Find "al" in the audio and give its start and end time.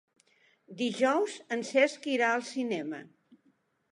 2.37-2.47